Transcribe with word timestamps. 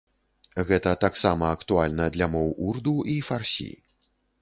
Гэта 0.69 0.93
таксама 1.03 1.53
актуальна 1.59 2.09
для 2.17 2.31
моў 2.39 2.53
урду 2.71 2.99
і 3.15 3.23
фарсі. 3.33 3.73